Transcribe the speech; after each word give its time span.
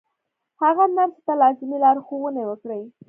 هغه 0.61 0.83
نرسې 0.97 1.21
ته 1.27 1.33
لازمې 1.41 1.77
لارښوونې 1.83 2.43
وکړې 2.45 2.81